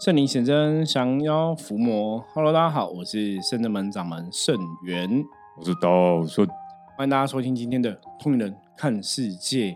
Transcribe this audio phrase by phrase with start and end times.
[0.00, 2.24] 圣灵显真，降妖伏魔。
[2.32, 5.22] Hello，大家好，我是圣真门掌门圣元，
[5.58, 6.48] 我是道顺，
[6.96, 9.72] 欢迎大家收听今天的《通灵人看世界》。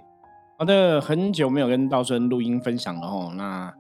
[0.59, 3.35] 好的，很久没有跟道顺录音分享了哈。
[3.35, 3.71] 那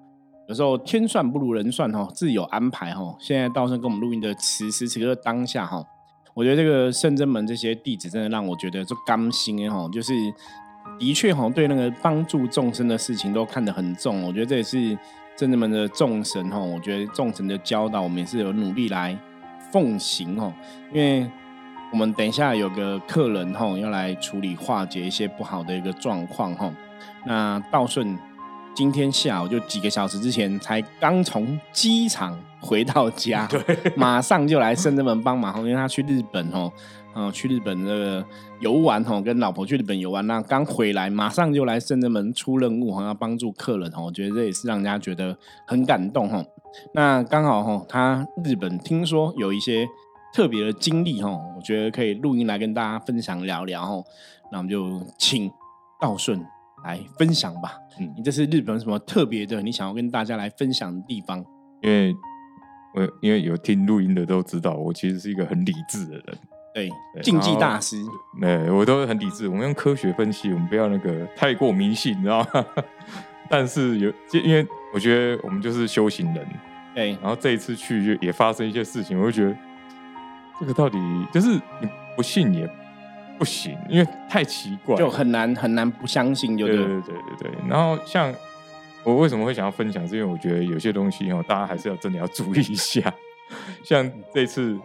[0.46, 3.16] 有时候天算不如人算哈，自有安排哈。
[3.18, 5.82] 现在道顺跟我们录音的此时此刻当下哈，
[6.34, 10.12] 我觉得这个圣真门这些弟子真的让我觉得就甘心哈，就是
[10.98, 14.22] 的确哈，对那个帮助众生的事情都看得很重。
[14.24, 14.98] 我觉得这也是。
[15.36, 19.16] 真正们的众神哈，我觉得众神的教导，我们也是有努力来
[19.72, 20.52] 奉行哦。
[20.92, 21.28] 因为
[21.90, 26.72] 我们等一下有个客人哈，要来处理化解一些不好的一个状况哈。
[27.26, 28.16] 那道顺
[28.74, 33.62] 今天下午就几个小时之前才刚从机场回到家， 对，
[33.96, 36.72] 马上就来深圳门帮忙，因为他去日本哦。
[37.16, 38.24] 嗯，去日本那个
[38.60, 46.44] 游玩哈，跟老婆去日本游玩，那刚回来马上就来圣真门出任务哈，要帮助客人哈，我觉得这也是让人家觉得很感动哈。
[46.92, 49.86] 那刚好哈，他日本听说有一些
[50.32, 54.02] 特别的经历哈，我觉得可以录音来跟大家分享聊聊哈。
[54.50, 55.48] 那我们就请
[56.00, 56.44] 道顺
[56.84, 57.78] 来分享吧。
[58.00, 59.62] 嗯，你这是日本什么特别的？
[59.62, 61.38] 你想要跟大家来分享的地方？
[61.80, 62.12] 因为
[62.94, 66.38] 我因为有听录音的都知道，我其实是一个很理智的人。
[66.74, 66.90] 对，
[67.22, 69.46] 竞技大师，没，我都很理智。
[69.46, 72.66] 我们用科学分析，我们不要那个太过迷信，你知道吗？
[73.48, 76.44] 但是有，因为我觉得我们就是修行人，
[76.92, 77.12] 对。
[77.22, 79.56] 然后这一次去就也发生一些事情，我就觉得
[80.58, 80.98] 这个到底
[81.32, 82.68] 就是你不信也
[83.38, 87.50] 不行，因为太奇怪，就很难很难不相信，就对对对对对。
[87.68, 88.34] 然后像
[89.04, 93.14] 我为什么会想要分享，是因为我觉得有些东西哦，大家还是要真的要注意一下，
[93.84, 94.76] 像这次。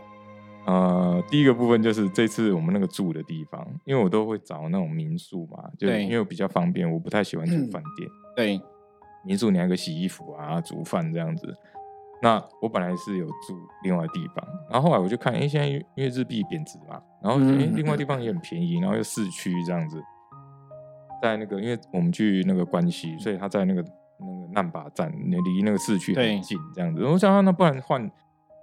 [0.70, 8.10] 呃，第一个部分就是这次我们那个住的地方，因为我都会找那种民宿嘛，就因为比较方便，我不太喜欢住饭店。
[8.36, 8.62] 对，
[9.26, 11.52] 民宿你还可以洗衣服啊、煮饭这样子。
[12.22, 20.00] 那我本来是有住另外地方，然后后来我就看，哎，现在因为日币贬值嘛，然后哎，另外地方也很便宜，然后又市区这样子，
[21.20, 23.84] 在那个因为我们去那个关西，所以他在那个
[24.20, 27.04] 那个难巴站，离那个市区很近，这样子。
[27.04, 28.08] 我想，那不然换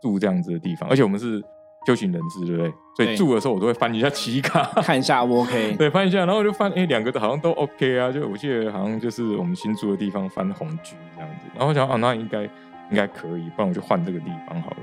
[0.00, 1.42] 住这样子的地方，而且我们是。
[1.86, 2.74] 修行人质，对不对？
[2.96, 5.74] 所以住的时候我都会翻一下旗卡， 看一下 OK。
[5.78, 8.10] 对，翻一下，然后我就翻，哎，两个好像都 OK 啊。
[8.10, 11.42] 就我记得好像就是我们新住的地方翻红居这样子。
[11.54, 14.76] 然后我想，啊，那应该应该可以，不然我就换这个地方好了。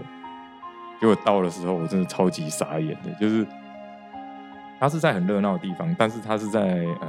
[1.01, 3.45] 结果到的时候，我真的超级傻眼的，就是
[4.79, 6.61] 它是在很热闹的地方，但是它是在
[7.01, 7.07] 呃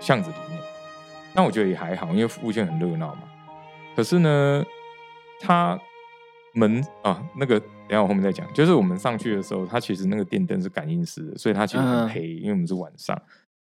[0.00, 0.58] 巷子里面。
[1.34, 3.22] 那我觉得也还好，因为附近很热闹嘛。
[3.94, 4.64] 可是呢，
[5.40, 5.78] 它
[6.56, 7.62] 门啊那个。
[7.88, 13.16] 等下我后面再讲，就是我们上去的时候，它其实那个电灯是感应式的，所以它其实很黑，因为我们是晚上。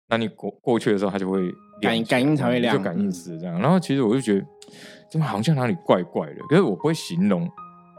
[0.08, 3.62] 那你过过去的时候，它就会感感应才会亮，就感应式这样。
[3.62, 4.46] 然后其实我就觉得，
[5.12, 6.42] 怎么好像哪里怪怪的？
[6.50, 7.48] 可是我不会形容，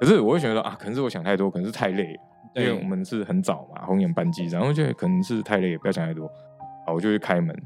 [0.00, 2.18] 可是我会觉得啊，可能是我想太多，可能是太累，
[2.56, 6.26] 因为我们是很早嘛，红眼班机，然后就可能是太累，不要想太多。
[6.84, 7.56] 好，我就去开门，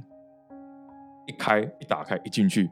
[1.26, 2.68] 一开一打开一进去。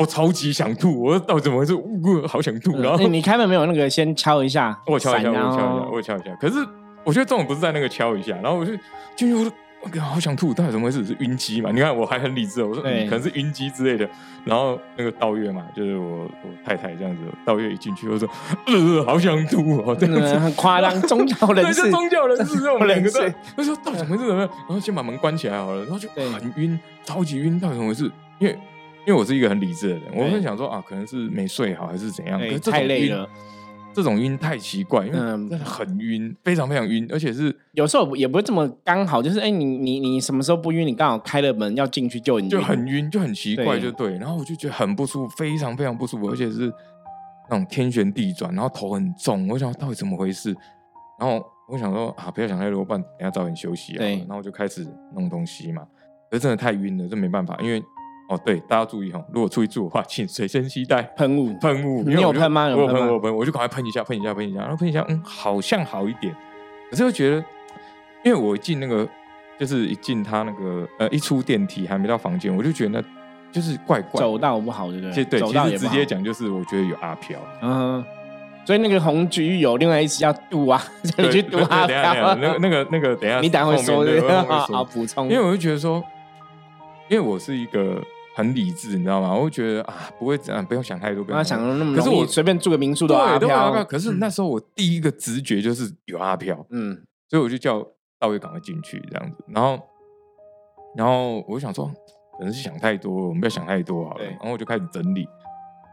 [0.00, 1.74] 我超级想吐，我到底怎么回事？
[1.74, 2.80] 我好想吐。
[2.80, 6.34] 然后你开门没有那个先敲一下，我敲一下，我敲一下，我敲一下。
[6.40, 6.54] 可是
[7.04, 8.72] 我觉得这种不是在那个敲一下，然后我就
[9.14, 9.52] 进去，我说
[9.82, 11.04] 我好想吐，到底怎么回事？
[11.04, 11.70] 是晕机嘛？
[11.70, 14.08] 你看我还很理智，我说可能是晕机之类的。
[14.46, 18.26] 然后那个道月嘛，就是我我太太这样子，道月一进去，我说
[18.68, 24.26] 呃好想吐哦，真的很夸张，宗教人士，宗教人士， 我们两个在，他说到底怎么回事？
[24.26, 24.40] 怎么？
[24.40, 28.10] 然后先把门关起来好了，然后就很晕，超级晕，到底怎么回事？
[28.38, 28.58] 因为。
[29.10, 33.28] 因为我是一个很理智的人，我会想说啊，可能是没睡好还是怎样，太累了。
[33.92, 40.86] 这种晕太奇怪，因为真的很晕，非常非常晕，而且是有时候也不会这么刚好，就是哎，你你你什么时候不晕？
[40.86, 44.12] 你刚好开了门要进去救你，就很晕，就很奇怪，就对。
[44.18, 46.72] 然后我就觉得很不舒服，非常非常不舒服，而且是
[47.50, 49.48] 那种天旋地转，然后头很重。
[49.48, 50.54] 我想到底怎么回事？
[51.18, 54.04] 然后我想说啊，不要想太多，不然等下早点休息啊。
[54.04, 55.82] 然后我就开始弄东西嘛，
[56.30, 57.82] 可是真的太晕了，这没办法，因为。
[58.30, 61.52] 哦，对，大家注意哈，如果出去住的话， 请随身携带喷雾。
[61.58, 62.68] 喷雾，你有喷吗？
[62.68, 66.32] 我喷，我喷，我就赶快喷一下，喷一下，喷一下，然后喷一下，嗯，好像好一点。
[66.88, 67.44] 可是又觉得，
[68.24, 69.04] 因为我进那个，
[69.58, 73.04] 就是一进他那个，呃，一出电梯还没到房间，我就觉得那
[73.50, 75.24] 就是怪怪，走道不好，对不对？
[75.24, 77.36] 对，其实直接讲就是，我觉得有阿飘。
[77.62, 78.04] 嗯，
[78.64, 80.80] 所以那个红橘有另外一次要渡啊，
[81.18, 82.36] 你去渡阿飘。
[82.36, 85.28] 那个那个那个，等下你等下会说的， 好补充。
[85.28, 86.00] 因为我就觉得说，
[87.08, 88.00] 因为我是一个。
[88.40, 89.34] 很理智，你知道吗？
[89.34, 93.84] 我会觉得啊，不会这样，不用想太多，不要想那么可是我随便住个民宿都阿飘。
[93.84, 97.86] 可是那时候我第一个直觉就是有阿飘，嗯，所以我就叫
[98.18, 99.44] 大卫赶快进去这样子。
[99.48, 99.78] 然后，
[100.96, 101.86] 然后我就想说，
[102.38, 104.24] 可能是想太多，我们不要想太多好了。
[104.24, 105.28] 然后我就开始整理，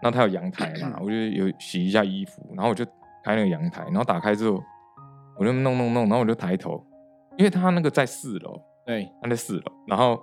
[0.02, 2.84] 那他有阳台嘛， 我就有洗一下衣服，然后我就
[3.24, 4.62] 开那个阳台，然后打开之后，
[5.38, 6.84] 我就弄弄弄，然后我就抬头，
[7.38, 10.20] 因为他那个在四楼，对，他在四楼，然后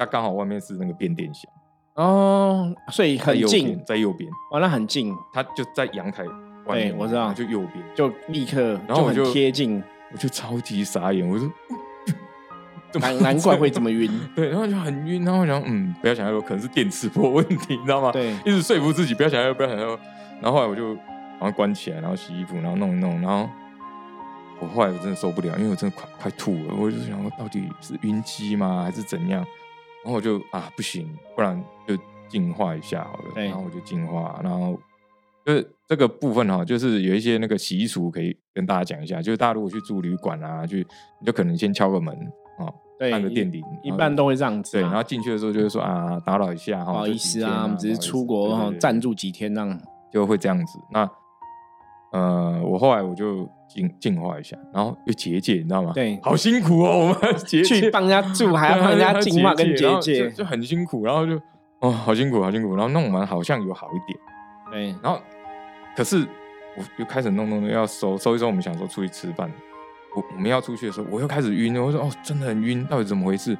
[0.00, 1.52] 它刚好外面是那个变电箱，
[1.92, 6.24] 哦，所以很近，，在右边，哇，那很近，它就在阳台
[6.64, 11.46] 外面，我知道就右边，就立刻然后我就贴近，我就超级傻眼，我说。
[12.98, 14.10] 难难怪会这么晕。
[14.34, 18.10] 对，然后就很晕，然后我想，嗯，不要想太多，可能是电磁波问题，你知道吗？
[18.10, 20.00] 对一直说服自己不要想太多，不要想太多。
[20.40, 20.94] 然后后来我就
[21.38, 23.46] 把它关起来，然后洗衣服，然后弄一弄，然后
[24.58, 29.46] 我后来我真的受不了，因为我真的快快吐了，我就想说到底是晕机吗，还是怎样？
[30.04, 31.96] 然后我就啊不行，不然就
[32.28, 33.32] 净化一下好了。
[33.34, 34.78] 对然后我就净化，然后
[35.44, 40.86] 就是这个部分哈，就是有一些那个习俗可以跟大家讲一下，就是大家如果去住旅馆啊，去
[41.20, 42.14] 你就可能先敲个门
[42.58, 44.88] 啊，对，按个电铃，一般都会这样子对，啊。
[44.88, 49.80] 然后进去的时候就是说啊，打扰一下哈，不好意思啊，我们只是出国哈对对，对暂住几天这样。
[50.12, 50.76] 就会这样子。
[50.90, 51.08] 那
[52.12, 55.92] 呃，我后来我就净净化一下，然后又结界，你知道吗？
[55.94, 61.40] 对好辛苦哦，我们要结界去帮人家住， 还要帮人家净化跟结界就，就很辛苦，然后就
[61.80, 64.18] 哦，好辛苦，好辛苦，然后弄完好像有好一点，
[64.70, 65.20] 对，然后
[65.96, 66.26] 可是
[66.76, 69.50] 我又开始弄弄弄要收收一收，我们想说出去吃饭，
[70.16, 73.56] 我我们要出去的时候，我又开始晕了，我说哦，真的很晕，到底怎么回事？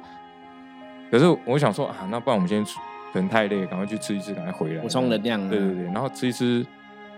[1.09, 2.79] 可是我想说啊，那不然我们先出，
[3.13, 5.49] 可能太累，赶快去吃一吃，赶快回来补充能量啊。
[5.49, 6.65] 对对对，然后吃一吃，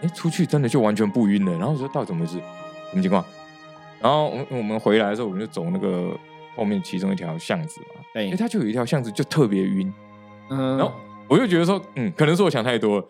[0.03, 1.51] 哎，出去真的就完全不晕了。
[1.53, 2.37] 然后我说到底怎么回事？
[2.91, 3.23] 什么情况？
[3.99, 6.15] 然后我们我们回来的时候，我们就走那个
[6.55, 9.91] 后面其中一条巷子嘛，对哎，它就有一条巷子就特别晕。
[10.49, 10.93] 嗯，然后
[11.29, 13.05] 我就觉得说，嗯，可能是我想太多了。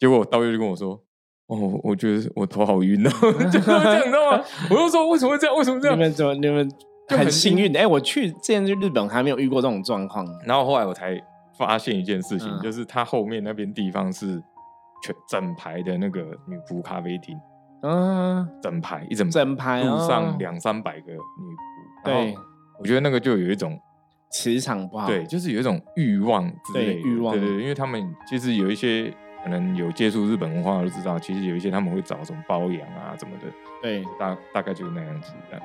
[0.00, 1.00] 结果导游就跟我说，
[1.46, 3.10] 哦，我觉得我头好晕哦，
[3.50, 4.44] 就这样，你知道吗？
[4.70, 5.56] 我就说为什么会这样？
[5.56, 5.96] 为什么这样？
[5.96, 6.68] 你们怎么你们
[7.08, 7.74] 就很很幸运？
[7.76, 10.26] 哎，我去之前去日本还没有遇过这种状况。
[10.44, 11.16] 然后后来我才
[11.56, 14.42] 发现一件事情，嗯就是它后面那边地方是
[15.04, 17.38] 全整排的那个女仆咖啡厅。
[17.82, 22.34] 嗯，整排一整整排路哦上两三百个女仆，对，
[22.80, 23.78] 我觉得那个就有一种
[24.30, 25.06] 磁场不好。
[25.06, 33.52] 对，就是有一种欲望之对类的，欲望对对，对因为他们其实有一些可能有接触日本文化都知道，其实有一些他们会找什么包养啊什么的，
[33.82, 35.60] 对大大概就是那样子的，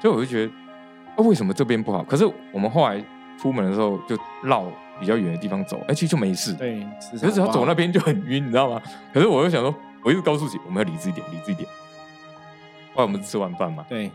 [0.00, 0.52] 所以我就觉得，
[1.16, 2.04] 啊，为什么这边不好？
[2.04, 3.04] 可是我们后来
[3.36, 4.64] 出门的时候就绕
[5.00, 6.86] 比较远的地方走，哎、其实就没事，对，
[7.20, 8.80] 可是只要走那边就很晕，你知道吗？
[9.12, 9.74] 可是我又想说，
[10.04, 11.68] 我一直告诉自己，我们要理智一点，理智一点。
[12.94, 14.10] 后来我们吃完饭嘛，对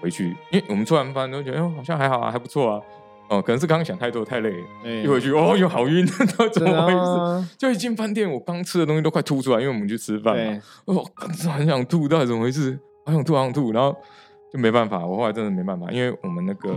[0.00, 2.80] 回去，因为我们吃完饭都觉得，哦，好像还好啊，还不错啊。
[3.28, 6.98] 哦，可能是刚刚想太多，太累了，对，一回去，哦，又好晕， 怎真的么回事？
[6.98, 10.62] 啊就一进饭店，我刚吃的东西都快吐出来，因为我们去吃饭对嘛。
[10.84, 11.04] 我，
[11.36, 12.78] 真的很想吐，到底怎么回事？
[13.04, 13.92] 好想吐，好想吐，然后
[14.52, 16.70] 就没办法，我后来真的没办法，因为我们那个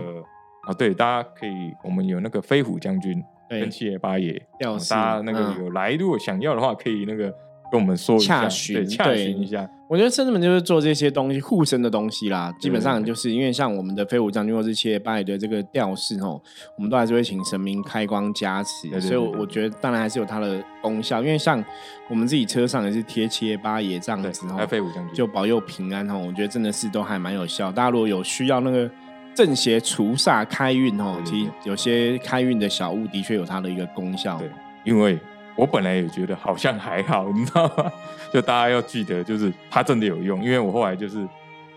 [0.68, 7.34] 啊，对，大家可以，我们有那个飞虎将军对跟七爷八爷，哦吊饰大家那个嗯有来，如果想要的话，可以那个
[7.72, 9.70] 跟我们说一下，洽询对，洽对询一下。
[9.90, 16.40] 我觉得圣子们就是做这些东西护身的东西啦，基本上就是因为像我们的飞虎将军或是七爷八爷的这个吊饰哦，
[16.78, 21.64] 我们都还是会请神明开光加持，所以我觉得当然还是有它的功效，因为像
[22.08, 27.72] 我们自己车上也是贴七爷八爷这样子，哦，飞虎将军，就保佑平安哦，我觉得真的是都还蛮有效。
[27.72, 28.88] 大家如果有需要那个
[29.36, 34.38] 正邪除煞开运哦，其实有些开运的小物的确有它的一个功效。
[34.38, 34.50] 对，
[34.84, 35.18] 因为
[35.56, 37.92] 我本来也觉得好像还好，你知道吗？
[38.34, 41.28] 就大家要记得，就是它真的有用，因为我后来就是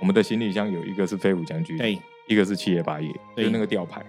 [0.00, 4.02] 我们的行李箱有一个是飞虎将军，对，一个是七爷八爷，就对是那个吊牌。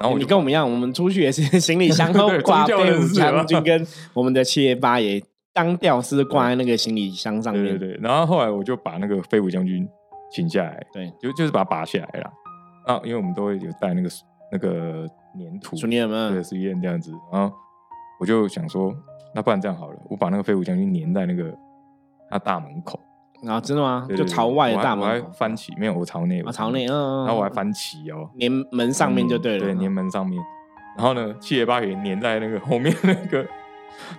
[0.00, 7.64] 然后你跟我们一样，我们出去也是行李箱都 挂飞虎将军跟我们的七爷八爷当吊丝挂在那个行李箱上面。
[7.64, 9.86] 对对对，然后后来我就把那个飞虎将军
[10.32, 12.32] 请下来，对就就是把它拔下来了。
[12.86, 14.08] 啊，因为我们都会有带那个
[14.50, 15.06] 那个
[15.38, 15.76] 粘土，
[16.30, 16.42] 对，？
[16.42, 17.12] 实验这样子。
[17.32, 17.54] 然后
[18.20, 18.94] 我就想说，
[19.34, 21.52] 那不然这样好了，我把那个飞虎将军粘在那个
[22.30, 22.98] 他大门口，
[23.42, 24.06] 然后真的吗？
[24.16, 30.42] 就朝外的大门我还翻起，没有，我朝内，啊，我朝内，嗯，然后我还翻起哦，粘门上面就对了，对，粘门上面。
[30.96, 33.46] 然后呢，七爷八爷粘在那个后面那个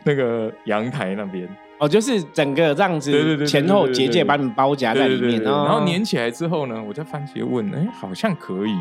[0.04, 1.48] 那个阳台那边，
[1.84, 8.74] 哦，就是整个这样子，对对对对前后结界把你们包夹在里面，然后粘起来之后呢，我再番茄问，哎，好像可以，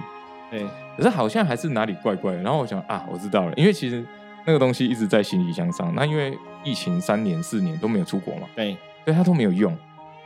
[0.52, 0.64] 对。
[0.96, 2.42] 可是好像还是哪里怪怪的。
[2.42, 4.04] 然后我想啊，我知道了，因为其实
[4.46, 9.76] 那个东西一直在行李箱上，那因为疫情三年四年都没有出国嘛，对，所以它都没有用，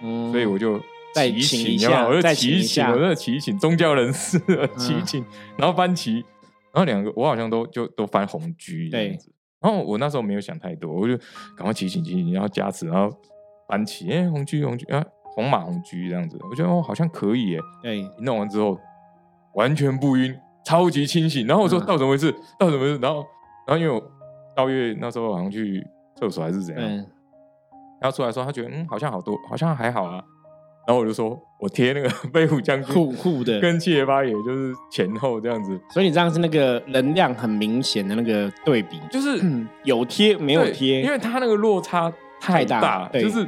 [0.02, 0.30] 嗯。
[0.30, 0.78] 所以我就
[1.14, 2.90] 再祈请一请，有没有我就下再祈请，请一下。
[2.90, 5.24] 我真的祈请宗教人士的祈嗯请，
[5.56, 6.14] 然后翻旗，
[6.74, 9.16] 然后两个我好像都就都翻红居这样对。
[9.16, 9.32] 子。
[9.60, 11.16] 然后我那时候没有想太多，我就
[11.56, 13.14] 赶快祈请祈请，然后加持，然后
[13.68, 17.60] 搬起，哎，红居红居啊，红马红居这样子，我觉得哦好像可以耶。
[17.82, 18.78] 对一弄完之后
[19.54, 21.46] 完全不晕，超级清醒。
[21.46, 22.30] 然后我说嗯到底怎么回事？
[22.58, 22.98] 到底怎么回事？
[23.00, 23.24] 然后
[23.66, 24.02] 然后因为我
[24.54, 25.84] 到月那时候好像去
[26.14, 26.96] 厕所还是怎样，嗯，
[28.00, 30.22] 然后出来说他觉得嗯好像好多，好像还好啊。
[30.86, 43.40] 然后我就说我贴那个 飞虎将军酷酷的，跟七爷八爷就是前后这样子，所以你这样是那个能量很明显的那个对比，就是嗯，有贴没有贴，因为他那个落差太太大对就是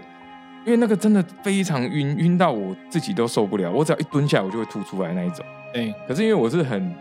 [0.64, 5.44] 因为那个真的非常晕，晕到我自己都受不了，我只要一蹲下我就会吐出来那一种。
[5.72, 6.94] 对可是因为我是很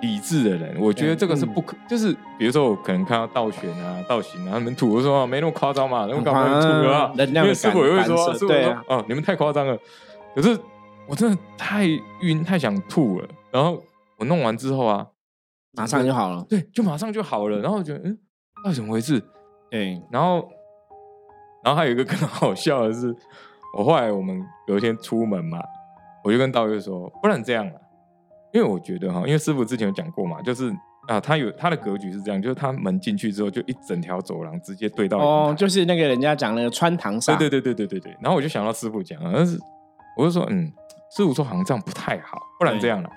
[0.00, 7.12] 理智的人，我觉得这个是不可，就是比如说我可能看到道玄啊、道行啊他们吐，我说、啊、没那么夸张嘛，那么干嘛吐了啊？
[7.16, 9.76] 能量因为师傅也会说，师傅说对啊哦，你们太夸张了。
[10.34, 10.58] 可是
[11.06, 11.86] 我真的太
[12.20, 13.28] 晕，太想吐了。
[13.50, 13.82] 然后
[14.18, 15.06] 我弄完之后啊，
[15.72, 16.44] 马上就好了。
[16.48, 17.58] 对，就马上就好了。
[17.58, 18.18] 然后我觉得，嗯，
[18.64, 19.22] 到底怎么回事？
[19.70, 20.48] 对，然后，
[21.64, 23.14] 然后还有一个更好笑的是，
[23.76, 25.58] 我后来我们有一天出门嘛，
[26.24, 27.72] 我就跟道月说，不然这样啊，
[28.58, 30.74] 因为我觉得哈，因为师傅之前有讲过嘛，就是
[31.06, 38.16] 啊，他有他的格局是这样，就是他门进去之后，就一整条走廊直接对到哦，就是那个人家讲那个穿堂煞，对对对对对对对。
[38.20, 39.56] 然后我就想到师傅讲，但是
[40.16, 40.72] 我就说，嗯，
[41.16, 43.08] 师傅说好像这样不太好，不然这样了，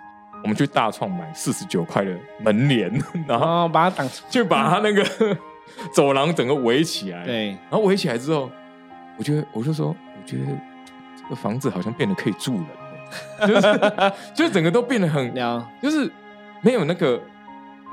[0.43, 2.91] 我们去大创买四十九块的门帘，
[3.27, 5.03] 然后哦，把它挡， 就把它那个
[5.91, 7.25] 走廊整个围起来。
[7.25, 8.49] 对，然后围起来之后，
[9.17, 10.45] 我觉得我就说，我觉得
[11.17, 12.67] 这个房子好像变得可以住了，
[13.47, 13.91] 就是
[14.33, 16.09] 就是整个都变得很，了，就是
[16.61, 17.19] 没有那个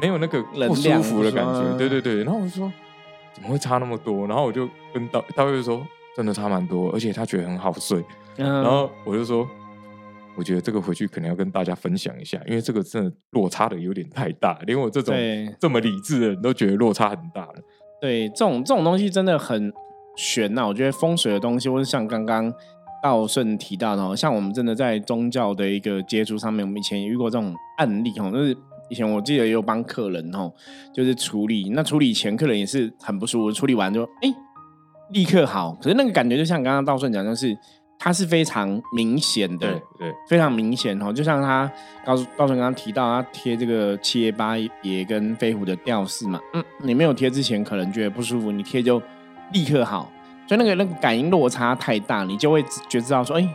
[0.00, 2.24] 没有那个不舒服的感觉，对对对。
[2.24, 2.72] 然后我就说
[3.32, 4.26] 怎么会差那么多？
[4.26, 8.04] 然后我就跟道道月说，真的差蛮多，而且他觉得很好睡。
[8.36, 9.48] 然然后我就说。
[10.36, 15.12] 我觉得这个回去可能要跟大家分享一下，因为这个真的落差的有点太大，连我这种
[15.58, 17.54] 这么理智的人都觉得落差很大了。
[18.00, 19.72] 对，这种这种东西真的很
[20.16, 22.54] 悬呐、我觉得风水的东西，或者像刚刚
[23.02, 28.56] 道顺提到的哦，像我们真的在宗教的一个接触上面，我们以前也遇过这种案例哦，就是
[28.90, 30.52] 以前我记得也有帮客人哦，
[30.92, 34.34] 就是处理，那处理前客人也是很不舒服，处理完就哎
[35.10, 37.56] 立刻好，可是那个感觉就像刚刚道顺讲，就是
[37.98, 40.14] 它是非常明显的，对对。
[40.28, 41.70] 非常明显哦，就像他
[42.04, 49.00] 告诉道顺刚刚提到，他贴这个七爷八爷跟飞虎的吊饰嘛，嗯，你没有贴之前可能觉得不舒服，你贴就
[49.52, 50.12] 立刻好，
[50.48, 53.46] 所以那个那个感应落差太大，你就会觉知道说，哎、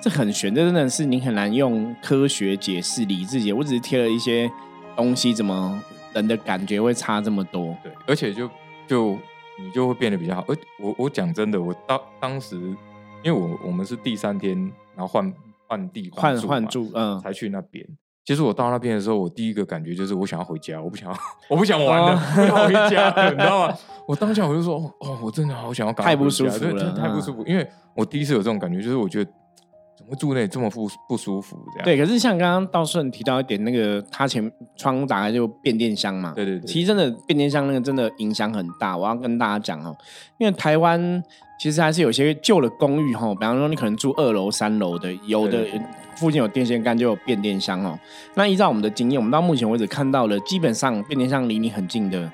[0.00, 4.48] 这很悬，这真的是你很难用科学解释、理智解，我只是贴了一些
[4.94, 5.82] 东西，怎么
[6.14, 7.76] 人的感觉会差这么多？
[7.82, 8.48] 对，而且就
[8.86, 9.18] 就
[9.58, 10.44] 你就会变得比较好。
[10.46, 12.56] 而我我讲真的，我当当时，
[13.24, 14.56] 因为我我们是第三天，
[14.94, 15.34] 然后换
[15.66, 17.84] 换地方换换住，嗯，才去那边。
[18.24, 21.18] 其实我到那边的时候，我第一个感觉就是我想要回家，我不想要，
[21.50, 23.74] 我不想玩了，哦我想回家了，你知道吗？
[24.06, 29.30] 我当下我就说，哦哦，我真的好想要赶快太不回家对舒服了嗯对太不舒服，因为我第一次有这种感觉，就是我觉得
[30.02, 31.84] 怎么会住那里这么不不舒服这样？
[31.84, 39.96] 对，可是像刚刚道顺提到一点，那个他前窗打开就变电箱嘛，对对对其实真的变电箱那个真的影响很大，我要跟大家讲哦，
[40.38, 41.22] 因为台湾
[41.60, 45.64] 其实还是有些旧的公寓哈，比方说你可能住二楼、三楼的，有的
[46.16, 47.96] 附近有电线杆就有变电箱哦。
[48.34, 52.30] 那依照我们的经验，我们到目前为止看到了，基本上变电箱离你很近的，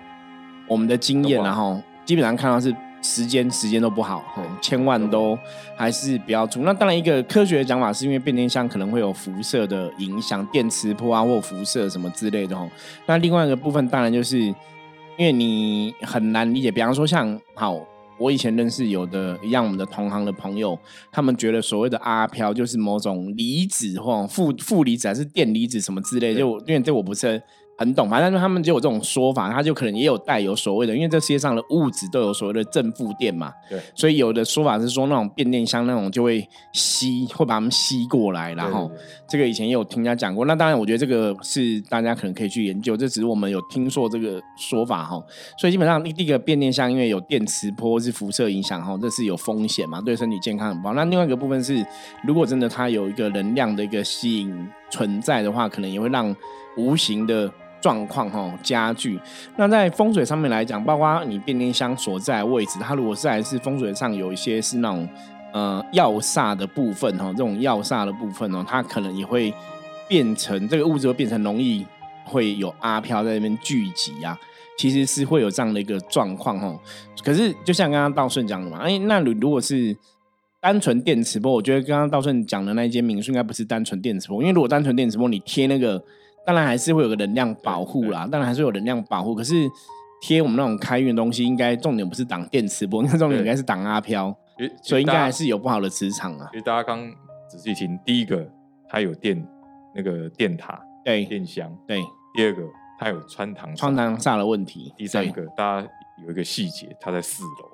[0.67, 4.25] 我们的经验然后基本上看到是时间时间都不好，
[4.61, 5.39] 千万都
[5.77, 6.61] 还是不要住。
[6.63, 12.69] 那当然，一个科学的讲法是因为变电箱可能会有辐射的影响，电磁波啊或辐射什么之类的哦。
[13.07, 14.55] 那另外一个部分当然就是因
[15.19, 17.81] 为你很难理解，比方说像好。
[18.21, 20.77] 我以前认识有的一样，我们的同行的朋友，
[21.13, 27.41] 他们觉得所谓的阿飘就是某种离子或负负离子还是电离子什么之类的，就因为这我不是
[27.79, 38.91] 很懂，反正他们就有这种说法，他就可能也有带有所谓的，因为这世界上的物质都有所谓的正负电嘛，对所以有的说法是说那种变电箱那种就会吸，会把它们吸过来，然后
[39.29, 40.45] 这个以前也有听人家讲过。
[40.45, 45.23] 那当然，我觉得这个是大家可能可以去研究，这只是我们有听说这个说法哈。
[45.57, 50.95] 所以基本上第一个变电箱因为有电磁波是辐射影响哈，这是有风险嘛，对身体健康很不好。
[50.95, 51.87] 那另外一个部分是，
[52.25, 56.35] 如果真的它有一个能量的一个吸引存在的话，可能也会让
[56.77, 57.49] 无形的。
[57.81, 59.19] 状况哈加剧，
[59.57, 65.09] 那在风水上面来讲，包括你变电箱所在位置，它如果是还是风水上有一些是那种
[65.53, 69.53] 呃药煞的部分哈，这种药煞的部分哦，它可能也会
[70.09, 71.87] 变成这个物质会变成容易
[72.25, 74.39] 会有阿飘在那边聚集啊，
[74.77, 76.79] 其实是会有这样的一个状况哦。
[77.23, 79.97] 可是就像刚刚道顺讲的嘛，哎，那如如果是
[80.61, 86.03] 单纯电磁波，我觉得刚刚道顺讲的那一间民宿应该不是单纯电磁波，因为如果单纯电磁波，你贴那个
[86.49, 89.69] 当然还是会有个能量保护啦，当然还是有能量保护，可是。
[90.21, 94.37] 贴我们那种开运的东西，应该重点不是挡电磁波，那重点应该是挡阿飘，
[94.83, 96.59] 所以应该还是有不好的磁场啊其。
[96.59, 97.09] 实大家刚
[97.49, 98.45] 仔细听，第一个
[98.89, 99.41] 它有电
[99.95, 102.01] 那个电塔、对电箱；对，
[102.35, 102.65] 第二个
[102.99, 104.93] 它有穿堂煞窗堂煞的问题。
[104.97, 105.89] 第三对个大家
[106.25, 107.71] 有一个细节，它在四楼。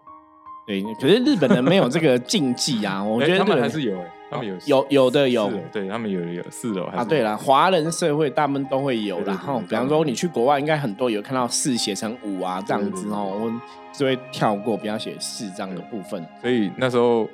[0.67, 5.51] 对，可是日本人没有这个禁忌啊，我觉得 他们还是有哎、他们有有有的有。
[5.73, 9.41] 对他们有有四楼还啊，是对了，华人社会大部分都会有对对啦。
[9.41, 13.53] 哈，对对比方说你去国外，应该很多有看到四写成五啊这样子哦，我
[13.93, 16.27] 就会跳过，不要写四这样的部分。
[16.43, 17.29] 所以那时候，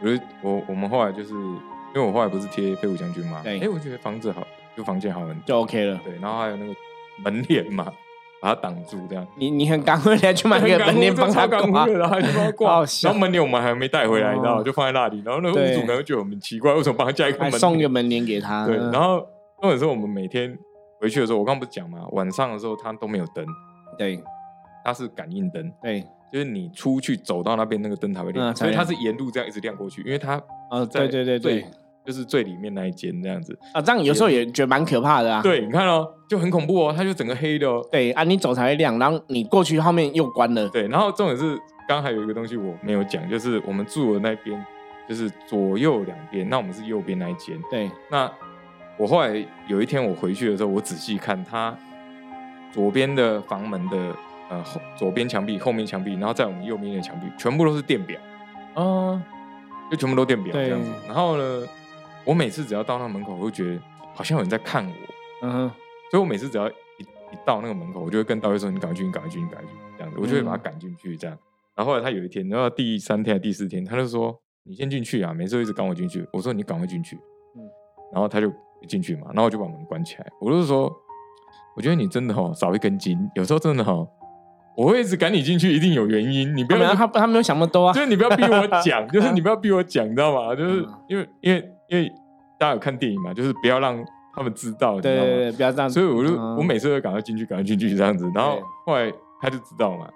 [0.00, 3.60] 我就我我们后来就是，因为我后来不是贴飞虎将军嘛，对。
[3.60, 6.00] 哎、我觉得房子好，就房间好很，就 OK 了。
[6.04, 6.74] 对，然后还有那个
[7.22, 7.92] 门帘嘛，
[8.40, 9.26] 把它挡住这样。
[9.38, 14.62] 你你很赶快来去买个 门帘帮他刚挂，然后还去帮他挂，然后门帘我们还没带回来，哦你知道吗？
[14.62, 17.58] 就放在那里，然后那个屋主可能觉得我们奇怪，为什么帮他加一个门帘？
[17.58, 18.66] 送一个门帘给他。
[18.66, 19.18] 对，嗯然后
[19.60, 20.56] 重点是我们每天
[21.00, 23.44] 回去的时候，我刚刚不是讲嘛，晚上的时候它都没有灯，
[23.98, 24.22] 对。
[24.82, 31.60] 它是感应灯，对，就是你出去走到那边那个灯才会亮，嗯所以它是沿路这样一直亮过去，因为它哦，在对对对对。
[31.60, 31.70] 最，
[32.10, 33.56] 就是最里面那一间这样子。
[33.72, 35.40] 啊，这样有时候也觉得蛮可怕的啊。
[35.42, 37.80] 对，你看哦，就很恐怖哦，它就整个黑的哦。
[37.92, 40.68] 对啊，你走才会亮，然后你过去后面又关了。
[40.70, 41.54] 对，然后重点是，
[41.86, 44.60] 刚刚还有一个东西我没有讲，就是我们住的那边，
[45.08, 47.56] 就是左右两边，那我们是右边那一间。
[47.70, 48.28] 对那
[48.96, 51.72] 我后来有一天我回去的时候，我仔细看它
[52.72, 53.96] 左边的房门的
[54.50, 58.20] 呃后左边墙壁、后面墙壁，然后在我们右边的墙壁，全部都是电表，
[58.74, 59.22] 啊，
[59.90, 60.90] 就全部都电表对这样子。
[61.06, 61.66] 然后呢，
[62.24, 63.80] 我每次只要到那门口，我就觉得
[64.14, 64.92] 好像有人在看我，
[65.42, 65.70] 嗯哼，
[66.10, 71.16] 所以我每次只要一一到那个门口，我就会跟导游说：“你赶快进去，你赶快进去，你赶快进去。”这样子，我就会把他嗯赶进去。
[71.16, 71.36] 这样，
[71.74, 76.26] 然后后来他有一天，然后第三天还第四天，他就说：“你先进去啊！”每次都一直赶我进去。
[76.32, 77.16] 我说：“你赶快进去。”
[77.56, 77.62] 嗯
[78.12, 78.52] 然后他就
[78.88, 80.26] 进去嘛，然后我就把门关起来。
[80.40, 80.92] 我就是说，
[81.76, 84.08] 我觉得你真的哦少一根筋，有时候真的哦，
[84.76, 86.52] 我会一直赶你进去，一定有原因。
[86.56, 88.00] 你不要他他没有想那么多啊就。
[88.00, 90.56] 是你不要逼我讲，就是你 不要逼我讲，你知道吗？
[90.56, 92.10] 就是嗯因为因为因为
[92.58, 95.90] 大家有看电影嘛，就是不要让他们知道，对对对，不要这样。
[95.90, 98.30] 所以我就、嗯我每次都赶快进去，赶快进去这样子。
[98.34, 100.08] 然后对后来他就知道嘛，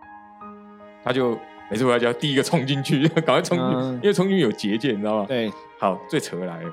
[1.03, 1.37] 他就
[1.71, 5.25] 每次回来就要第一个冲进去， 赶快冲进去，嗯因为冲进去有结界，你知道吗？
[5.27, 5.51] 对
[5.81, 6.73] 好，最扯的来了，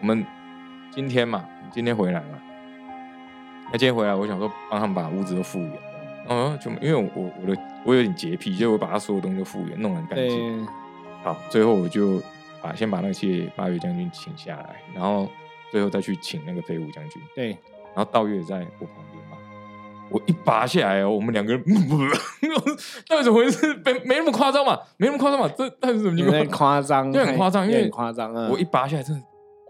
[0.00, 0.24] 我们
[0.90, 2.38] 今天嘛，今天回来嘛，
[3.70, 5.72] 那今天回来，我想说帮他们把屋子都复原，
[6.28, 10.66] 嗯，就因为我我我的我有点洁癖，就我把他所有东西都复原，弄得很干净。
[11.22, 12.22] 好，最后我就
[12.62, 15.28] 把先把那个谢八月将军请下来，然后
[15.70, 17.22] 最后再去请那个飞虎将军。
[17.34, 17.50] 对，
[17.94, 19.36] 然后道月也在我旁边嘛，
[20.10, 21.62] 我一拔下来哦，我们两个人，
[23.08, 23.74] 到底怎么回事？
[23.84, 26.58] 没没那么夸张嘛，没那么夸张嘛，这到底是怎么情有点况？
[26.58, 28.48] 夸张，就很夸张因为很夸张啊。
[28.50, 29.22] 我一拔下来，真的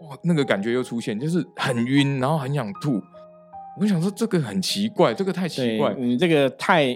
[0.07, 3.01] 哇，那个感觉又出现，就是很晕，然后很想吐。
[3.77, 6.93] 我就想说这个很奇怪，这个太奇怪，你这个太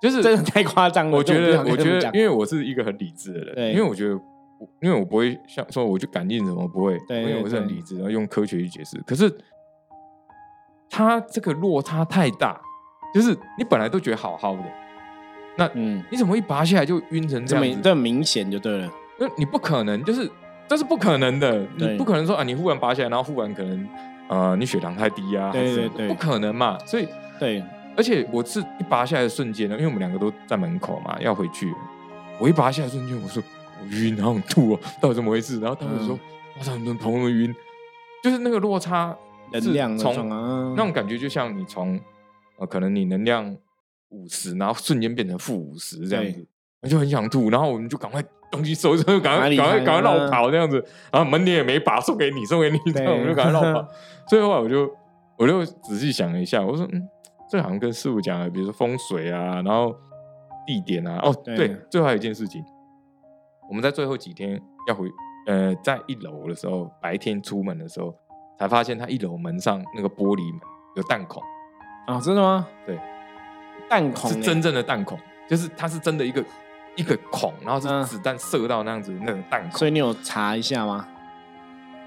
[0.00, 1.16] 就是真的太夸张了。
[1.16, 4.20] 我觉得，我觉得，因为我是一个很理智的人，因为我觉得我，
[4.80, 9.00] 因为我不会像说我就感应什么不会，对因为我是很理智，然后用科学去解释。
[9.06, 9.32] 可是
[10.88, 12.60] 它这个落差太大，
[13.14, 14.64] 就是你本来都觉得好好的，
[15.56, 17.82] 那嗯，你怎么一拔下来就晕成这这么样子？
[17.82, 18.90] 这么明显就对了。
[19.18, 20.30] 那你不可能，就是
[20.66, 23.88] 这是不可能的，对你不可能说啊，你忽然拔下来，然后忽然可能
[24.28, 26.78] 呃你血糖太低啊，对还是什么对对不可能嘛。
[26.86, 27.62] 所以对，
[27.96, 31.72] 而且我是一拔下来的瞬间呢，因为我们两个都在门口嘛，要回去。
[32.40, 33.53] 我一拔下来的瞬间，我说我
[33.90, 35.60] 晕，然后很吐哦，到底怎么回事？
[35.60, 36.20] 然后他们说，嗯
[36.58, 37.54] 哇操，你怎么头那么晕？
[38.22, 39.16] 就是那个落差
[39.54, 42.00] 是能量的从那种感觉，就像你从
[42.58, 43.56] 呃，可能你能量
[44.10, 46.46] 五十，然后瞬间变成负五十这样子，
[46.82, 50.82] 我就很想吐，然后我们就赶快东西收一收，赶快赶快赶快绕嗯跑这样子，
[51.12, 53.88] 然后门帘也没把，送给你，送给你， 这样我们就赶快绕跑。
[54.30, 54.90] 所以后来我就
[55.36, 57.02] 我就仔细想了一下，我说嗯，
[57.50, 59.94] 这好像跟师傅讲的，比如说风水啊，然后
[60.66, 62.64] 地点啊，哦对对，最后还有一件事情，
[63.74, 65.10] 我们在最后几天要回
[65.46, 68.14] 呃，在一楼的时候，白天出门的时候，
[68.56, 70.60] 才发现他一楼门上那个玻璃门
[70.94, 71.42] 有弹孔，
[72.06, 72.68] 啊，真的吗？
[72.86, 72.96] 对，
[73.90, 76.44] 弹孔欸是真正的弹孔，就是它是真的一个
[76.94, 79.72] 一个孔，然后嗯是子弹射到那样子那种弹孔。
[79.72, 81.08] 所以你有查一下吗？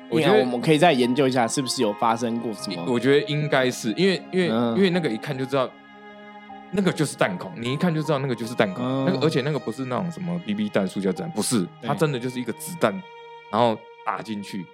[0.10, 2.82] 我觉得我们可以再研究一下，是不是有发生过什么？
[2.88, 5.70] 我觉得应该是因为因为、嗯因为那个一看就知道，
[6.72, 8.86] 那个就是弹孔，你一看就知道那个就是弹孔。
[8.86, 12.92] 嗯那个而且那个不是那种什么 BB 弹、塑胶弹，不是，它真的就是一个子弹，
[13.52, 14.66] 然后打进去，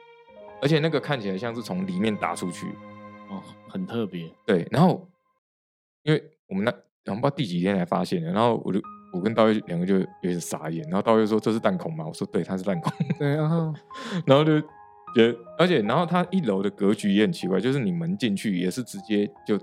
[0.62, 2.67] 而且那个看起来像是从里面打出去。
[3.29, 4.29] 哦，很特别。
[4.45, 5.08] 对，然后
[6.03, 6.71] 因为我们那
[7.06, 8.79] 我们不知道第几天才发现的，然后我就
[9.13, 12.06] 我跟道月两个就有点傻眼，然后道月说这是弹孔吗？
[12.08, 12.91] 我说对，它是弹孔。
[13.19, 13.73] 对，然后
[14.25, 14.60] 然后就
[15.15, 19.62] 觉得，而且然后它一楼的格局也很奇怪，就是你门进去也是直接就呃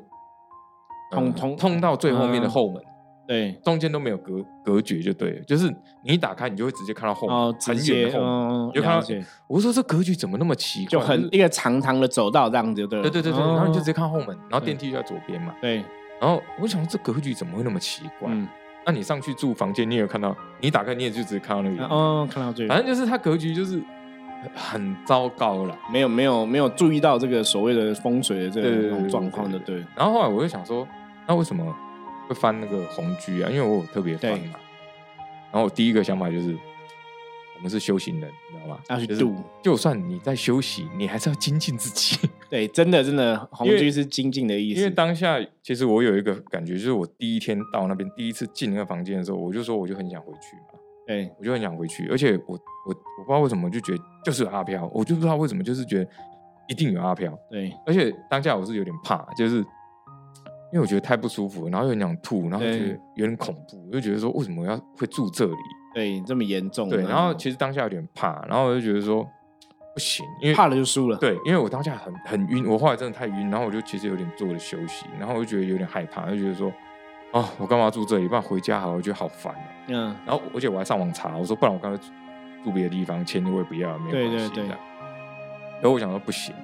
[1.11, 2.83] 通通通到最后面的嗯后门，
[3.27, 5.69] 对，中间都没有隔隔绝就对了，就是
[6.03, 8.29] 你一打开，你就会直接看到后门，哦，很远的后门。
[8.29, 9.07] 嗯，你就看到
[9.47, 10.91] 我说这格局怎么那么奇怪？
[10.91, 13.03] 就很一个长长的走道这样子，对了。
[13.03, 15.55] 对对对对，然后你就直接哦看后门，然后电梯就在左边嘛。
[15.61, 15.77] 对，
[16.21, 18.29] 然后我想这格局怎么会那么奇怪？
[18.31, 18.47] 嗯，
[18.87, 23.83] 那你上去住房间，你也有看到，你打开你也就只看到那个哦，看到这个，反正就是它格局就是
[24.43, 25.77] 很很糟糕了。
[25.93, 30.87] 没有没有没有注意到这个所谓的风水的这种状况的，对对然后后来我就想说，
[31.31, 31.65] 那为什么
[32.27, 33.49] 会翻那个红居啊？
[33.49, 34.59] 因为我有特别翻嘛。
[35.53, 36.59] 然后我第一个想法就是，
[37.55, 38.81] 我们是修行人，你知道吗？
[38.85, 42.29] 就是要去度就算你在休息，你还是要精进自己。
[42.51, 52.55] 对，真的真的，红因为居是精进的意思因为思，当下其实我有一个感觉，就是我第一天到那边，第一次进那个房间的时候，我就说我就很想回去嘛，对我就很想回去，而且我
[52.89, 56.11] 我我不知道为什么就觉得就是有阿飘，我就不知道为什么就是觉得
[56.67, 59.65] 一定有阿飘，对而且当下我是有点怕，就是
[60.73, 65.55] 因为我觉得太不舒服，然后又很想吐，然后觉得有点恐怖，我就觉得说为什么要会住这里？
[65.93, 69.25] 对，这么严重，对，然后其实当下有点怕，然后我就觉得说
[69.93, 76.73] 不行，因为怕了就输了，对，因为我当下很很晕，我后来真的太晕，然后我就其实有点做了休息，然后我就觉得有点害怕，就觉得说，
[77.33, 78.29] 哦，我干嘛住这里？
[78.29, 79.67] 不然回家好了，我觉得好烦哦。
[79.89, 82.11] 嗯，然后而且我还上网查，我说不然我干脆
[82.63, 84.49] 住别的地方，钱我也不要，没有对关系。
[84.51, 84.77] 对对对
[85.81, 86.55] 然后我想说不行，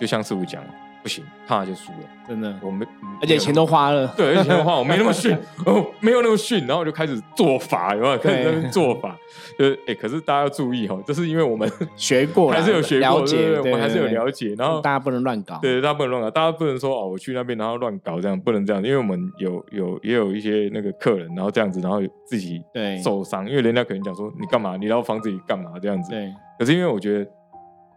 [0.00, 0.62] 就像师傅讲，
[1.06, 2.84] 不行，怕就输了，真的，我没，
[3.22, 5.32] 而且钱都花了，对，而且钱都花我没那么 逊，
[5.64, 8.18] 哦，没有那么逊，然后我就开始做法，有没有？
[8.18, 9.16] 开始做法，
[9.56, 26.10] 就是哎，可是大家要注意哦，这是因为我们 学过还是有学过，了解，我们还是有了解，然后大家不能乱搞，对，大家不能乱搞，大家不能说哦，我去那边然后乱搞这样，不能这样，因为我们有有也有一些那个客人，然后这样子，然后自己对受伤，因为人家可能讲说你干嘛，你到房子里干嘛这样子。
[26.10, 27.30] 对可是因为我觉得，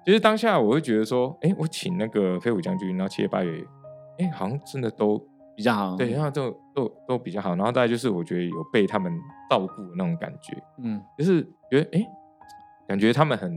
[0.09, 3.51] 其实当下我会觉得说，哎，我请那个飞虎将军，然后七爷八爷，
[4.17, 5.23] 哎，好像真的都
[5.55, 9.13] 比较好，对，然后都都都比较好，然后大概就是我觉得有被他们
[9.51, 12.03] 照顾的那种感觉，嗯，就是觉得哎，
[12.87, 13.55] 感觉他们很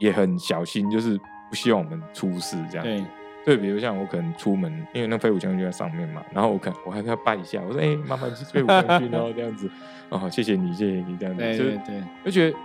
[0.00, 2.84] 也很小心，就是不希望我们出事这样。
[2.84, 3.02] 对。
[3.42, 9.70] 对，比如像我可能出门，因为那飞虎将军在上面嘛，然后我可我还跟他拜一下，我说：“哎、麻烦是飞虎将军哦，这样子。
[10.10, 12.04] 哦，谢谢你，谢谢你这样子。”对就是对对。
[12.26, 12.58] 就觉得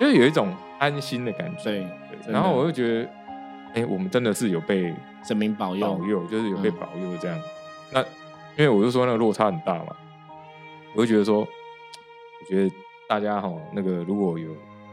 [0.00, 1.64] 就是有一种安心的感觉。
[1.64, 1.86] 对，
[2.24, 3.10] 对然后我就觉得，
[3.74, 4.94] 哎、我们真的是有被
[5.26, 5.86] 神明保佑。
[5.86, 7.38] 保，佑，就是有被嗯保佑这样。
[7.92, 8.00] 那
[8.56, 9.96] 因为我就说那个落差很大嘛，
[10.94, 11.46] 我就觉得说，我
[12.48, 12.70] 觉得
[13.08, 14.50] 大家哈那个如果有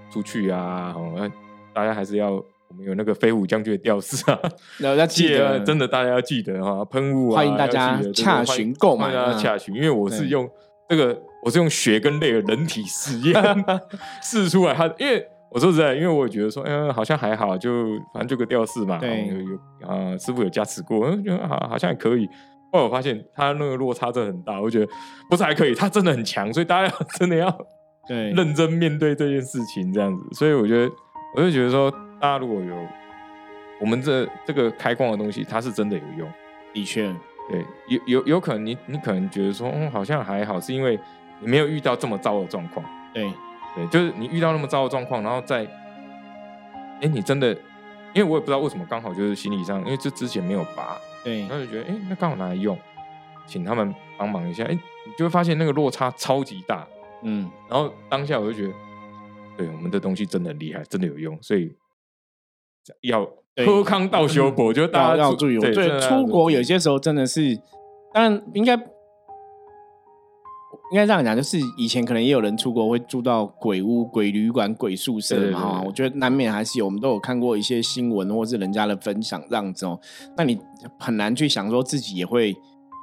[0.09, 1.29] 出去啊，哈，那
[1.73, 4.39] 大家还是要我们有那个飞虎将军的吊饰啊，
[4.79, 5.59] 然后要记得。
[5.61, 10.49] 真的大家要记得哈，喷雾啊，欢迎大家洽询购买大家嗯洽询，因为我是用
[10.91, 13.33] 这个，我是用血跟泪的人体试验
[14.21, 22.27] 试出来它，因为我说实在，因为我觉得说，嗯，好像还好，就反正就个吊饰嘛，对有有啊，师傅有加持过，嗯，觉得好好像还可以。
[22.73, 24.87] 后来我发现他那个落差真的很大，我觉得
[25.29, 27.49] 不是还可以，他真的很强，所以大家要 真的要
[28.05, 30.23] 对认真面对这件事情，这样子。
[30.33, 30.91] 所以我觉得，
[31.37, 32.75] 我就觉得说，大家如果有
[33.79, 36.29] 我们这这个开光的东西，它是真的有用。
[36.73, 37.13] 的确，
[37.51, 40.97] 对，有有有可能你你可能觉得说，嗯，好像还好，是因为
[41.39, 42.85] 你没有遇到这么糟的状况。
[43.13, 43.31] 对
[43.75, 45.65] 对，就是你遇到那么糟的状况，然后再，
[47.01, 47.51] 哎，你真的，
[48.13, 52.77] 因为我也不知道为什么刚好就是心理上，因为这之前没有拔，对然后就觉得，哎，那刚好拿来用，
[53.45, 56.87] 请他们帮忙一下，哎，你就会发现那个落差超级大。
[57.23, 58.73] 嗯，然后当下我就觉得，
[59.57, 61.75] 对我们的东西真的很厉害，真的有用，所以
[63.01, 63.33] 要对
[63.65, 67.57] 喝康道修博，我觉得大要家要注意，我对出国有些时候真的是，
[68.13, 68.73] 当然应该
[70.91, 79.97] 应该这样讲，就是以前可能也有人出国会住到鬼屋、鬼旅馆、鬼宿舍嘛哈，我觉得难免还是有，我们都有看过一些新闻或是人家的分享这样子哦。
[80.35, 80.59] 那你
[80.99, 82.51] 很难去想说自己也会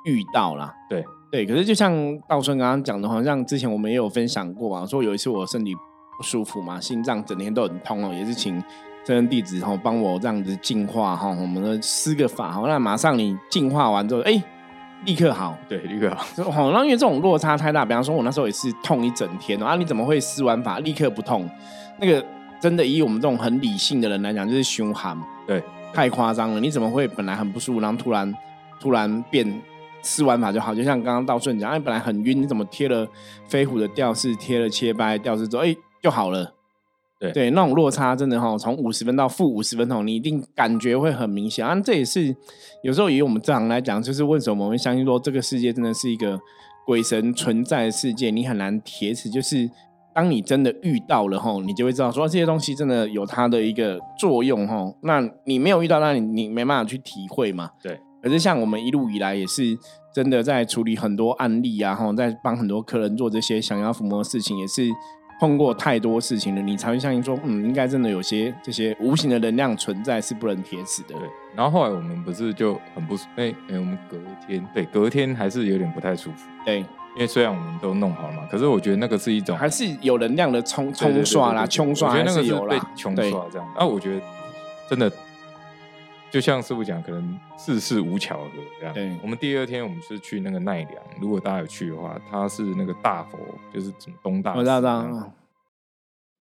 [0.04, 1.46] 遇到啦，对对。
[1.46, 1.94] 可是就像
[2.28, 5.74] 道顺刚刚讲的，好像之前我们也有分享过嘛，说有一次我身体
[6.18, 8.62] 不舒服嘛，心脏整天都很痛哦，也是请
[9.08, 14.42] 真人弟子哈帮我这样子净化哈，我们的施个法哈，那马上你净化完之后，哎、
[15.06, 15.56] 立刻好。
[15.66, 21.48] 对立刻好，就好，那因为这种落差太大，比方说我那时候也是痛一整天哦啊，你怎么会施完法立刻不痛？
[21.98, 22.22] 那个
[22.60, 25.62] 真的以我们这种很理性的人来讲，就是凶悍，对
[25.94, 26.60] 太夸张了。
[26.60, 28.34] 你怎么会本来很不舒服，然后突然
[28.78, 29.62] 突然变
[30.02, 30.74] 施完法就好？
[30.74, 33.08] 就像刚刚道顺讲，哎，本来很晕，你怎么贴了
[33.46, 36.52] 飞虎的吊饰，贴了切掰吊饰之后，哎，就好了。
[37.18, 41.66] 对对，那种落差真的哈，从五十分到负五十分哦，你一定感觉会很明显。
[41.66, 42.34] 啊，这也是
[42.82, 46.38] 有时候以我们这行来讲，就是为什么我们相信说这个世界真的是一个
[46.86, 49.28] 鬼神存在的世界，你很难铁齿。
[49.28, 49.68] 就是
[50.14, 54.96] 当你真的遇到了吼，你就会知道说这些东西真的有它的一个作用吼。
[55.02, 57.70] 那你没有遇到，那你你没办法去体会嘛。
[57.82, 57.98] 对。
[58.20, 59.78] 可是像我们一路以来也是
[60.12, 64.88] 真的在处理很多案例啊，吼，在帮很多客人做这些降妖伏魔的事情，也是
[65.40, 71.14] 碰过太多事情了，你才会相信说，嗯，应该真的有些这些无形的能量存在是不能铁齿的。
[71.14, 71.28] 对。
[71.54, 76.86] 然后后来我们不是就很不舒，哎哎，我们隔天对隔天还是有点不太舒服，对因
[77.18, 83.68] 因为虽然我们都弄好了嘛，可是我觉得那个是一种还是有能量的冲冲刷啦，冲刷还有是被啦，冲对刷这样。
[83.76, 84.22] 那我觉得
[84.88, 85.10] 真的
[86.30, 88.94] 就像师傅讲，可能世事无巧合这样。
[88.94, 93.38] 对我们第二天我们是去那个奈良，如果大家有去的话，他是那个大佛，
[93.72, 95.32] 就是东大寺我知道，知这样道，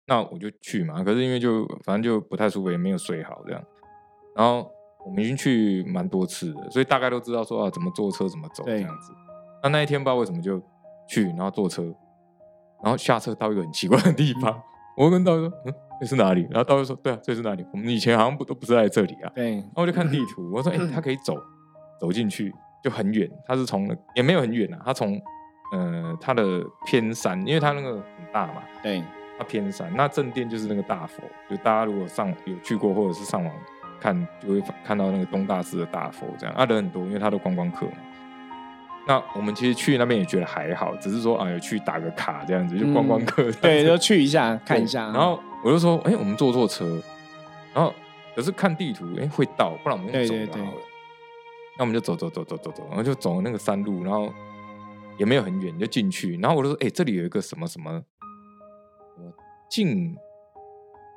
[0.07, 3.62] 那我就去嘛，可是因为就反正就不太舒服，也没有睡好这样。
[4.37, 4.71] 然后
[5.07, 9.12] 我们已经去蛮多次了，所以大概都知道说啊怎么坐车怎么走这对样子。
[9.62, 10.61] 那那一天不知道为什么就
[11.09, 11.83] 去，然后坐车，
[12.83, 14.62] 然后下车到一个很奇怪的地方，
[14.97, 17.64] 我就跟导游说：“嗯，这是哪里？”然后导游说：“对啊，这是哪里？
[17.72, 21.36] 我们以前好像不都不是在这里啊。”对，然后我就看地图，我说：“哎、他可以走
[22.00, 23.30] 走进去，就很远。
[23.46, 25.20] 他是从那也没有很远啊，他从
[25.72, 29.02] 呃他的偏山，因为他那个很大嘛，对，
[29.38, 33.54] 他偏山，那正殿就是那个大佛，就大家如果上有去过或者是上网
[34.00, 37.92] 看，就会看到那个东大寺的大佛这样，啊人很多，因为他的观光客嘛。
[39.06, 47.01] 那我们其实去那边也觉得还好，只是说啊有去打个卡这样子，就观光客对，就去一下看一下，然后我就说，哎、我们坐坐车，
[47.75, 47.92] 然后
[48.35, 50.73] 可是看地图，哎、会到，不然我们就走了。
[51.79, 54.33] 那我们就走走走走走走，然后就走那个山路，然后
[55.18, 56.37] 也没有很远，就进去。
[56.38, 57.90] 然后我就说，哎、这里有一个什么什么
[59.16, 59.33] 什么
[59.68, 60.16] 净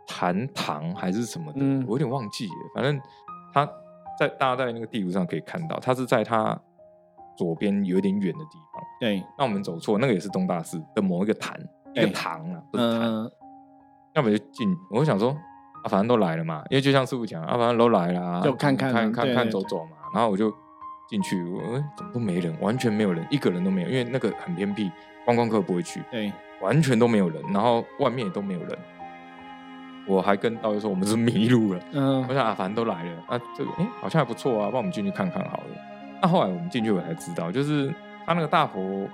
[0.07, 2.71] 坛堂还是什么的，嗯我有点忘记了。
[2.75, 3.01] 反正
[3.53, 3.65] 他
[4.17, 6.57] 在大家在那个地图上可以看到，他是在他
[7.37, 8.83] 左边有一点远的地方。
[8.99, 11.59] 对，那我们走错，那个也是东大寺的某一个坛，
[11.93, 13.01] 一个对堂啊，不是坛。
[13.01, 13.31] 嗯，
[14.13, 15.29] 要么就进，我就想说
[15.83, 19.91] 啊，反正都来了嘛，因为就像师傅讲啊，反正都来了啊，就看看啊看看看走走嘛。
[20.13, 20.53] 然后我就
[21.07, 24.91] 进去，我哎怎么都没人，完全没有人，一个人都没有，因为那个很偏僻，
[25.25, 28.77] 观光客不会去，对，完全都没有人，然后外面也都没有人。
[30.05, 35.63] 我还跟导游说我们是迷路了，嗯我，想啊，反正都来了，啊，这个哎好像还不错啊，帮我们进去看看好了。
[36.21, 37.87] 那后来我们进去我才知道，就是
[38.25, 39.07] 他那个大佛，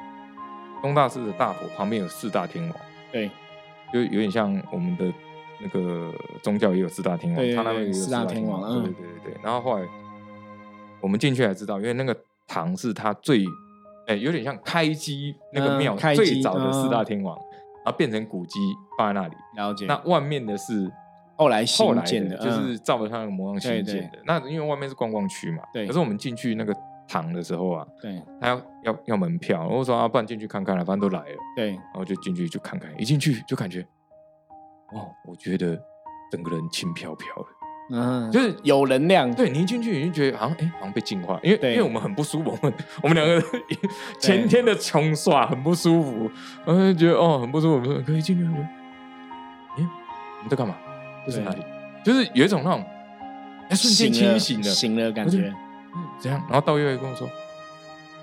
[0.81, 2.73] 东大寺的大佛旁边有四大天王。
[3.11, 3.29] 对，
[3.93, 5.11] 就有点像我们的
[5.61, 9.41] 那个宗教也有四大天王，他那边也有四大天王嗯对对对对。
[9.43, 9.87] 然后后来
[11.01, 12.15] 我们进去才知道，因为那个
[12.47, 13.45] 堂是他最，
[14.07, 17.35] 哎、有点像开基那个庙、最早的四大嗯天王，
[17.83, 18.59] 然后变成古迹
[18.97, 19.35] 放在那里。
[19.55, 19.85] 了解。
[19.85, 20.91] 那外面的是
[21.35, 24.19] 后来后来新建的，的，就是嗯照着他那个模样新建的。
[24.25, 26.75] 那因为外面是观光区嘛，对可是我们进去那个
[27.09, 31.35] 堂的时候啊，对他要要要门票，我说啊，不然进去看看了，反正都来了。
[31.55, 33.81] 对，然后就进去就看看，一进去就感觉，
[34.93, 35.77] 哦，我觉得
[36.31, 37.47] 整个人轻飘飘的，
[37.91, 43.43] 嗯，就是有能量，对你一进去你就觉得好像哎，好像被净化，因为因对为我们很不舒服，我们我们两个
[44.21, 46.31] 前天的穷耍很不舒服，
[46.65, 49.89] 然后就觉得哦很不舒服，可以进去，我觉得，哎，
[50.37, 50.75] 我们在干嘛？
[51.25, 51.63] 这是哪里？
[52.03, 52.85] 就是有一种那种，
[53.69, 55.51] 哎，瞬间清醒的，醒了感觉。
[55.95, 57.27] 嗯怎样，然后道月跟我说。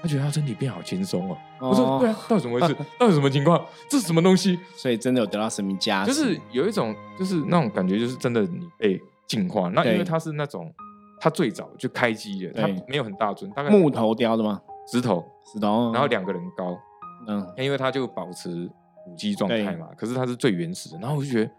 [0.02, 1.37] 他觉得他身体变好轻松哦。
[1.59, 2.74] 我说哦对啊，到底怎么回事？
[3.00, 3.64] 到底什么情况？
[3.88, 4.57] 这是什么东西？
[4.76, 9.68] 所以真的有得到神明加持，就是有一种，就是那种感觉，就是真的你被净化。
[9.70, 10.72] 那因为对它是那种，
[11.18, 14.61] 他最早就开机的，他没有很大尊，大概木头雕的吗？
[14.92, 16.79] 石头，石头，然后两个人高，
[17.26, 18.70] 嗯，因为他就保持
[19.05, 19.88] 古迹状态嘛。
[19.96, 21.50] 可是他是最原始的，然后我就觉得，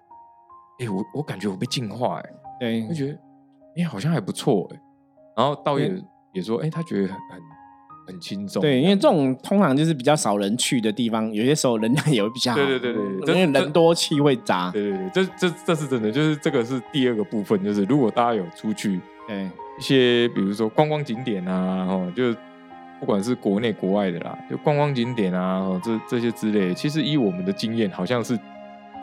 [0.85, 3.19] 哎，我我感觉我被净化，哎，对就，觉得，
[3.77, 4.79] 哎，好像还不错，哎。
[5.37, 7.41] 然后导演也说，哎，他觉得很很
[8.07, 8.61] 很轻松。
[8.61, 19.43] 对，因为这种通常就是比较少人去的地方，有些时候人量也会比较好，对对对对对因为人多气会杂，对对对，这这这是真的，就是这个是第二个部分，就是如果大家有出去对
[19.77, 22.33] 一些，比如说观光景点啊，哦，就
[22.99, 28.35] 不管是国内国外的啦，就观光景点啊，哦，这这些之类，其实以我们的经验，好像是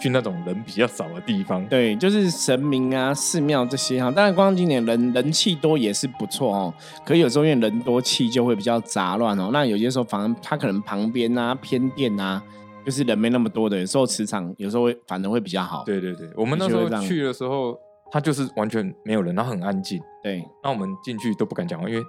[0.00, 1.66] 去那种人比较少的地方。
[1.66, 4.11] 对，就是神明啊、寺庙这些哈。
[4.11, 6.74] 当然，观光景点人人气多也是不错哦。
[7.04, 9.50] 可有时候因为人多气就会比较杂乱哦。
[9.52, 12.42] 那有些时候反而它可能旁边啊、偏店啊，
[12.85, 15.85] 就是人没那么多的，有时候磁场有时候会反而会比较好。
[15.85, 17.76] 对对对，我们那时候去的时候，
[18.11, 22.02] 它就是完全没有人，然后很安静，对那我们进去都不敢讲话，因为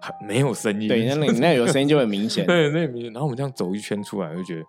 [0.00, 0.88] 很没有声音。
[0.88, 2.44] 对，那那那有声音就很明显。
[2.48, 3.12] 对，那也明显。
[3.12, 4.64] 然后我们这样走一圈出来，就觉得。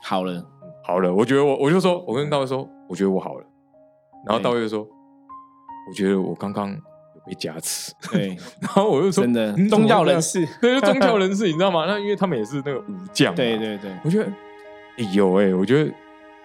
[0.00, 0.40] 好了，
[0.88, 3.44] 好了，我觉得我我就说，我跟大卫说，我觉得我好了。
[4.26, 7.92] 然后大卫就说，我觉得我刚刚有被加持。
[8.10, 9.22] 对， 然后我就说，
[9.68, 11.84] 宗教人士， 对，就宗教人士，你知道吗？
[11.86, 13.34] 那因为他们也是那个武将。
[13.34, 14.24] 对，对对，我觉得、
[14.96, 15.92] 欸有哎、我觉得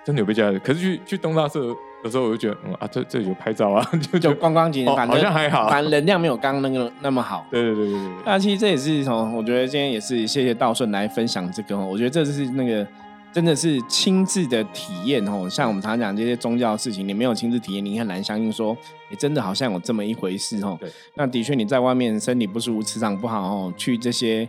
[0.03, 0.59] 真的有被加持。
[0.59, 7.45] 可是去去东大社的时候，我就觉得，嗯啊，这这里有拍照啊， 就就就观光景反正好像还好反正能量没有刚刚那个那么好。
[7.49, 8.13] 对对对对对对。
[8.25, 12.85] 那其实这也是从，我觉得今天也是谢谢道顺来分享这个哦，我觉得这是那个
[13.33, 15.49] 真的是亲自的体验哦。
[15.49, 18.77] 像我们常常讲这些宗教的事情，你没有亲自体验，你很难相信说，
[19.09, 20.77] 你真的好像有这么一回事哦。
[20.79, 24.47] 对，那的确你在外面身体不舒服、磁场不好哦，去这些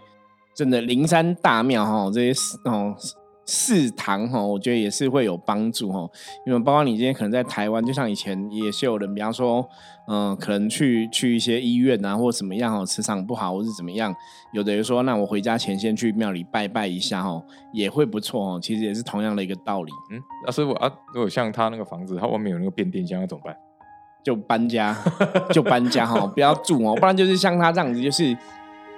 [0.55, 2.95] 真的灵山大庙哦，这些哦。
[3.47, 6.09] 四堂哈，我觉得也是会有帮助哈，
[6.47, 9.69] 因为包括你今天可能在台湾，就像以前也是有人，比方说，
[10.09, 14.15] 嗯，可能去去一些医院啊，或怎么样哦，磁场不好或是怎么样，
[14.53, 18.61] 有的人说，那我回家前先去庙里拜拜一下哦，也会不错哦。
[18.63, 19.93] 其实也是同样的一个道理。
[20.11, 23.55] 嗯，那师傅啊，如果像他那个房子，他外面有那个变电箱，要怎么办？
[24.25, 24.97] 就搬家，
[25.53, 28.35] 就搬家哈， 不要住哦，不然就是像他这样子，就是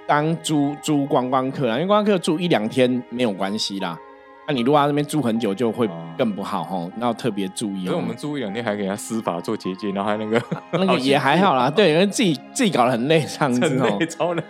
[0.07, 3.99] 当租租观光客啊，因为观光客住一两天没有关系啦。
[4.47, 7.85] 那你如果在那边住很久，就会更不好哈，要特别注意。
[7.85, 11.69] 所以我们住一两天，还给他施法做结界，然后还那个那个也还好啦。
[11.69, 14.43] 对，因为自己自己搞得很累，这样子哦，超累。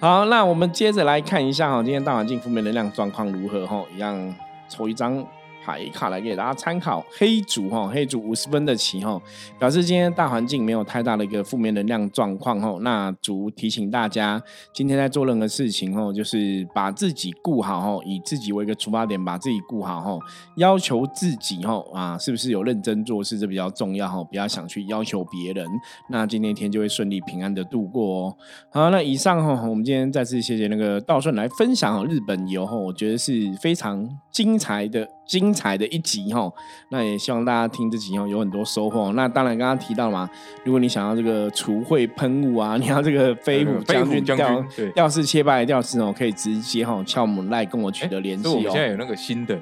[0.00, 3.82] 好，那我们接着来看一下哈，今天大环境负面能量状况如何哈？
[3.94, 4.34] 一样
[4.68, 5.24] 抽一张。
[5.68, 9.20] 牌卡来给大家参考，黑主哈，黑主五十分的棋哈，
[9.58, 12.78] 表示今天大环境没有太大的一个负面能量状况哈。
[12.80, 20.18] 那主提醒大家，今天在做任何事情哈，就是把自己顾好哈，以自己为一个出发点，把自己顾好哈，
[20.56, 25.68] 要求自己哈啊，是不是有认真做事，这比较重要哈，不要想去要求别人，
[26.08, 28.36] 那今天一天就会顺利平安的度过哦。
[28.72, 35.06] 好，那以上哈，我们今天再次谢谢那个道顺来分享日本游哈，我觉得是非常精彩的。
[35.28, 36.50] 精彩的一集哈，
[36.88, 39.12] 那也希望大家听这集哦有很多收获。
[39.12, 40.28] 那当然刚刚提到嘛，
[40.64, 44.64] 如果你想要这个除秽喷雾啊， 你要这个飞虎将军吊
[44.94, 48.62] 吊饰切拜吊饰哦，可以直接哈敲我们来跟我取得联系哦。
[48.64, 49.56] 我现在有那个新的，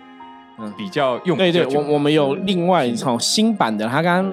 [0.58, 4.32] 嗯，比较用对对，我我们有另外一套新版的，他刚刚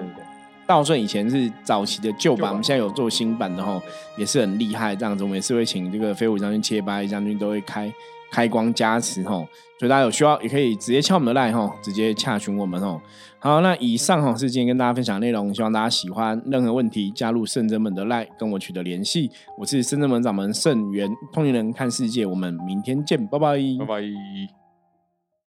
[0.68, 3.82] 道顺以前是早期的旧版，我们现在有做新版的哈，
[4.18, 4.96] 也是很厉害。
[4.96, 7.92] 这样子我们也是会请这个飞虎将军切拜将军都会开。
[8.34, 13.00] 开光加持吼，所以大家有需要也可以直接敲我们的 line 吼，直接洽询我们吼。
[13.38, 16.42] 好，那以上吼是今天跟大家分享内容，希望大家喜欢。
[16.48, 19.30] 任何问题加入圣真门的 line 跟我取得联系。
[19.60, 24.63] 我是圣真门掌门圣元通灵人看世界，我们明天见，拜拜，拜拜。